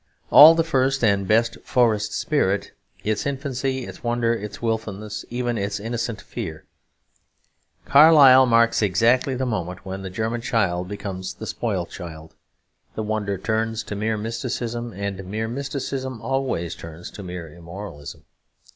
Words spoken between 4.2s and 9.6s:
its wilfulness, even its still innocent fear. Carlyle marks exactly the